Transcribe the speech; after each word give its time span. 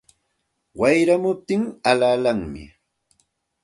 Wayramuptin 0.79 1.63
alalanmi 1.89 2.63